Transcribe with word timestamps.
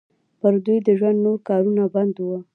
پر 0.39 0.53
دوی 0.65 0.77
د 0.87 0.89
ژوند 0.99 1.17
نور 1.25 1.37
کارونه 1.49 1.83
بند 1.95 2.15
وو. 2.23 2.37